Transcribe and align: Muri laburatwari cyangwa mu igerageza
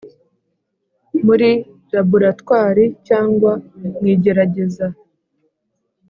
Muri 1.25 1.49
laburatwari 1.93 2.85
cyangwa 3.07 3.51
mu 3.97 4.05
igerageza 4.15 4.85